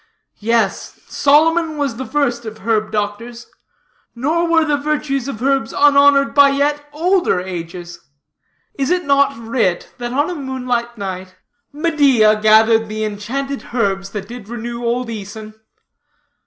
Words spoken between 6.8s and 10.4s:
older ages. Is it not writ, that on a